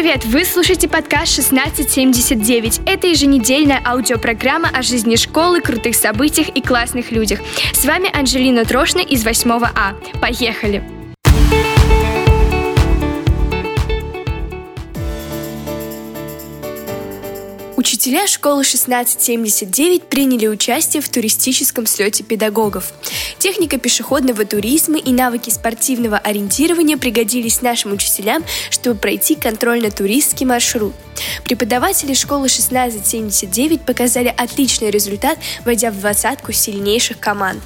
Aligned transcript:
привет! 0.00 0.24
Вы 0.26 0.44
слушаете 0.44 0.86
подкаст 0.86 1.50
1679. 1.50 2.82
Это 2.86 3.08
еженедельная 3.08 3.82
аудиопрограмма 3.84 4.68
о 4.72 4.82
жизни 4.82 5.16
школы, 5.16 5.60
крутых 5.60 5.96
событиях 5.96 6.50
и 6.50 6.60
классных 6.62 7.10
людях. 7.10 7.40
С 7.72 7.84
вами 7.84 8.08
Анжелина 8.16 8.64
Трошна 8.64 9.00
из 9.00 9.24
8 9.24 9.50
А. 9.74 9.94
Поехали! 10.20 10.97
Учителя 17.78 18.26
школы 18.26 18.62
1679 18.62 20.08
приняли 20.08 20.48
участие 20.48 21.00
в 21.00 21.08
туристическом 21.08 21.86
слете 21.86 22.24
педагогов. 22.24 22.92
Техника 23.38 23.78
пешеходного 23.78 24.44
туризма 24.44 24.98
и 24.98 25.12
навыки 25.12 25.50
спортивного 25.50 26.18
ориентирования 26.18 26.96
пригодились 26.96 27.62
нашим 27.62 27.92
учителям, 27.92 28.42
чтобы 28.70 28.98
пройти 28.98 29.36
контрольно-туристский 29.36 30.44
маршрут. 30.44 30.92
Преподаватели 31.44 32.14
школы 32.14 32.46
1679 32.46 33.82
показали 33.82 34.34
отличный 34.36 34.90
результат, 34.90 35.38
войдя 35.64 35.92
в 35.92 36.00
двадцатку 36.00 36.50
сильнейших 36.50 37.20
команд. 37.20 37.62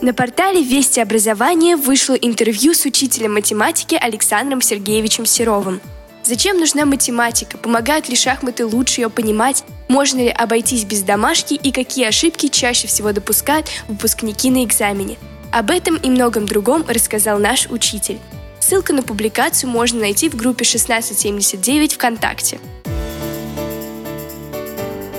На 0.00 0.12
портале 0.12 0.60
«Вести 0.60 0.98
образования» 0.98 1.76
вышло 1.76 2.14
интервью 2.14 2.74
с 2.74 2.84
учителем 2.84 3.34
математики 3.34 3.94
Александром 3.94 4.60
Сергеевичем 4.60 5.24
Серовым. 5.24 5.80
Зачем 6.24 6.60
нужна 6.60 6.84
математика? 6.84 7.58
Помогают 7.58 8.08
ли 8.08 8.14
шахматы 8.14 8.64
лучше 8.64 9.00
ее 9.00 9.10
понимать? 9.10 9.64
Можно 9.88 10.18
ли 10.18 10.28
обойтись 10.28 10.84
без 10.84 11.02
домашки 11.02 11.54
и 11.54 11.72
какие 11.72 12.06
ошибки 12.06 12.46
чаще 12.46 12.86
всего 12.86 13.12
допускают 13.12 13.68
выпускники 13.88 14.48
на 14.50 14.64
экзамене? 14.64 15.18
Об 15.50 15.70
этом 15.70 15.96
и 15.96 16.08
многом 16.08 16.46
другом 16.46 16.84
рассказал 16.86 17.38
наш 17.40 17.66
учитель. 17.66 18.20
Ссылку 18.60 18.92
на 18.92 19.02
публикацию 19.02 19.68
можно 19.68 19.98
найти 20.00 20.28
в 20.28 20.36
группе 20.36 20.64
1679 20.64 21.94
ВКонтакте. 21.94 22.60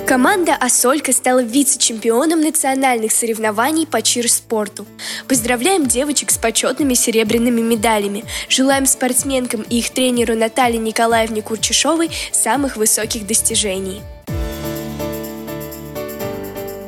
Команда 0.08 0.56
«Асолька» 0.60 1.14
стала 1.14 1.42
вице-чемпионом 1.42 2.42
национальных 2.42 3.14
соревнований 3.14 3.88
по 3.88 4.02
чир-спорту. 4.02 4.86
Поздравляем 5.30 5.88
девочек 5.88 6.30
с 6.30 6.38
почетными 6.38 6.94
серебряными 6.94 7.62
медалями. 7.62 8.26
Желаем 8.50 8.86
спортсменкам 8.86 9.62
и 9.62 9.80
их 9.80 9.92
тренеру 9.92 10.36
Наталье 10.36 10.78
Николаевне 10.78 11.42
Курчишовой 11.42 12.12
самых 12.34 12.76
высоких 12.76 13.26
достижений. 13.26 14.02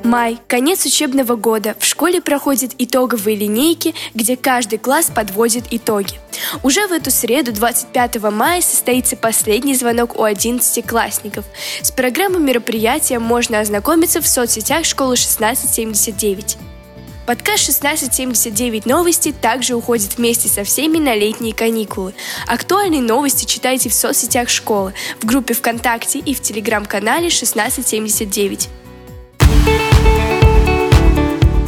Май– 0.05 0.37
конец 0.47 0.85
учебного 0.85 1.35
года. 1.35 1.75
В 1.79 1.83
школе 1.83 2.21
проходят 2.21 2.75
итоговые 2.77 3.35
линейки, 3.35 3.95
где 4.13 4.37
каждый 4.37 4.77
класс 4.77 5.07
подводит 5.13 5.63
итоги. 5.71 6.19
Уже 6.61 6.85
в 6.85 6.91
эту 6.91 7.09
среду, 7.09 7.51
25 7.51 8.21
мая, 8.31 8.61
состоится 8.61 9.17
последний 9.17 9.73
звонок 9.73 10.19
у 10.19 10.23
11-классников. 10.23 11.43
С 11.81 11.89
программой 11.89 12.39
мероприятия 12.39 13.17
можно 13.17 13.61
ознакомиться 13.61 14.21
в 14.21 14.27
соцсетях 14.27 14.85
школы 14.85 15.13
1679. 15.13 16.57
Подкаст 17.25 17.79
1679 17.79 18.85
новости 18.85 19.31
также 19.33 19.73
уходит 19.73 20.19
вместе 20.19 20.49
со 20.49 20.63
всеми 20.63 20.99
на 20.99 21.15
летние 21.15 21.55
каникулы. 21.55 22.13
Актуальные 22.45 23.01
новости 23.01 23.45
читайте 23.45 23.89
в 23.89 23.93
соцсетях 23.95 24.49
школы, 24.49 24.93
в 25.19 25.25
группе 25.25 25.55
ВКонтакте 25.55 26.19
и 26.19 26.35
в 26.35 26.41
телеграм-канале 26.41 27.29
1679. 27.29 28.69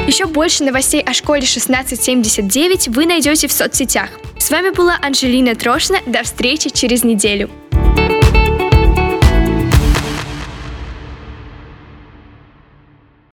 Еще 0.08 0.26
больше 0.26 0.64
новостей 0.64 1.02
о 1.02 1.14
школе 1.14 1.40
1679 1.40 2.88
вы 2.88 3.06
найдете 3.06 3.50
в 3.50 3.52
соцсетях. 3.52 4.10
С 4.38 4.50
вами 4.50 4.70
была 4.70 4.98
Анжелина 5.02 5.54
Трошна. 5.54 5.98
До 6.06 6.24
встречи 6.24 6.70
через 6.70 7.04
неделю. 7.04 7.50